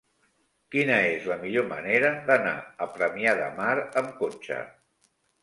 Quina 0.75 0.95
és 1.09 1.27
la 1.31 1.37
millor 1.43 1.67
manera 1.73 2.09
d'anar 2.31 2.55
a 2.87 2.89
Premià 2.97 3.35
de 3.43 3.53
Mar 3.61 3.77
amb 4.03 4.11
cotxe? 4.25 4.61